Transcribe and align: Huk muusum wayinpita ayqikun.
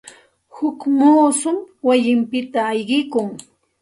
Huk 0.55 0.79
muusum 0.97 1.57
wayinpita 1.87 2.59
ayqikun. 2.71 3.29